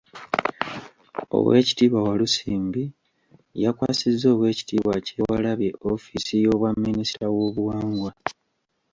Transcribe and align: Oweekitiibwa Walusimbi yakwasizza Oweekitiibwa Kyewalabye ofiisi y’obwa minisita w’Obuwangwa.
Oweekitiibwa 1.37 1.99
Walusimbi 2.07 2.83
yakwasizza 3.63 4.25
Oweekitiibwa 4.35 4.95
Kyewalabye 5.05 5.69
ofiisi 5.91 6.33
y’obwa 6.43 6.69
minisita 6.85 7.25
w’Obuwangwa. 7.33 8.11